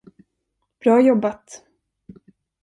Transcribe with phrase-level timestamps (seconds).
[0.79, 1.49] Bra jobbat!